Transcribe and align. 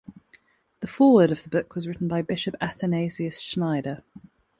The 0.79 0.87
foreword 0.87 1.29
of 1.29 1.43
the 1.43 1.49
book 1.49 1.75
was 1.75 1.85
written 1.87 2.07
by 2.07 2.23
Bishop 2.23 2.55
Athanasius 2.59 3.39
Schneider. 3.39 4.01